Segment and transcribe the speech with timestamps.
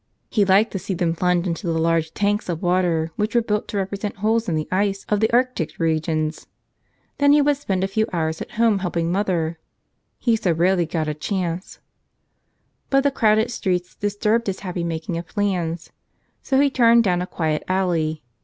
[0.31, 3.67] He liked to see them plunge into the large tanks of water which were built
[3.67, 6.47] to represent holes in the ice of the Arctic regions.
[7.19, 9.59] Then he would spend a few hours at home helping mother—
[10.17, 11.77] he so rarely got a chance.
[12.89, 15.91] But the crowded streets disturbed his happy making of plans;
[16.41, 18.23] so he turned down a quiet alley.